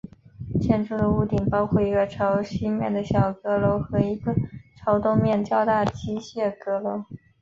[0.59, 4.33] 建筑的屋顶包括一个朝西面的小阁楼和一个
[4.75, 7.05] 朝东面较大机械阁楼。